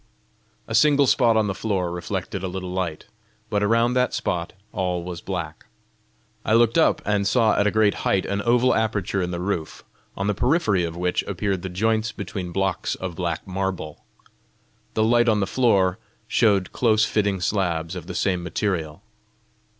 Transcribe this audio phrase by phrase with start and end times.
[0.67, 3.05] A single spot on the floor reflected a little light,
[3.51, 5.67] but around that spot all was black.
[6.43, 9.83] I looked up, and saw at a great height an oval aperture in the roof,
[10.17, 14.03] on the periphery of which appeared the joints between blocks of black marble.
[14.95, 19.03] The light on the floor showed close fitting slabs of the same material.